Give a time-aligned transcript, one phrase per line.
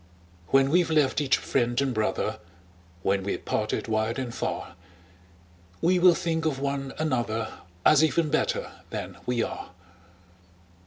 [0.47, 2.39] When we've left each friend and brother,
[3.03, 4.73] When we're parted wide and far,
[5.79, 7.53] We will think of one another,
[7.85, 9.69] As even better than we are.